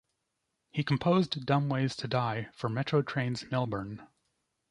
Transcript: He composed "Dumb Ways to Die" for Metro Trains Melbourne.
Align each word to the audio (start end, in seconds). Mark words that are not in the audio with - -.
He 0.71 0.83
composed 0.83 1.45
"Dumb 1.45 1.69
Ways 1.69 1.95
to 1.97 2.07
Die" 2.07 2.49
for 2.55 2.69
Metro 2.69 3.03
Trains 3.03 3.45
Melbourne. 3.51 4.07